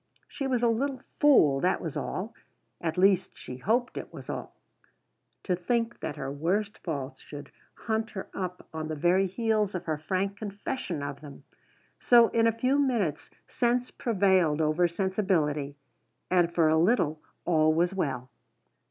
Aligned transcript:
She 0.27 0.47
was 0.47 0.63
a 0.63 0.67
little 0.67 1.01
fool, 1.19 1.59
that 1.59 1.79
was 1.79 1.95
all; 1.95 2.33
at 2.81 2.97
least 2.97 3.37
she 3.37 3.57
hoped 3.57 3.95
it 3.97 4.11
was 4.11 4.31
all. 4.31 4.55
To 5.43 5.55
think 5.55 5.99
that 5.99 6.15
her 6.15 6.31
worst 6.31 6.79
faults 6.79 7.21
should 7.21 7.51
hunt 7.75 8.09
her 8.17 8.27
up 8.33 8.67
on 8.73 8.87
the 8.87 8.95
very 8.95 9.27
heels 9.27 9.75
of 9.75 9.85
her 9.85 9.99
frank 9.99 10.39
confession 10.39 11.03
of 11.03 11.21
them! 11.21 11.43
So 11.99 12.29
in 12.29 12.47
a 12.47 12.51
few 12.51 12.79
minutes 12.79 13.29
sense 13.47 13.91
prevailed 13.91 14.59
over 14.59 14.87
sensibility. 14.87 15.75
And 16.31 16.51
for 16.51 16.67
a 16.67 16.79
little 16.79 17.21
all 17.45 17.71
was 17.71 17.93
well. 17.93 18.31